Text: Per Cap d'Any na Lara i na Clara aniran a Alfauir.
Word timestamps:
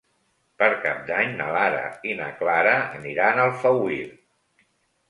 Per 0.61 0.69
Cap 0.85 1.03
d'Any 1.09 1.35
na 1.41 1.51
Lara 1.57 1.83
i 2.13 2.17
na 2.23 2.33
Clara 2.41 2.75
aniran 3.03 3.39
a 3.39 3.47
Alfauir. 3.51 4.05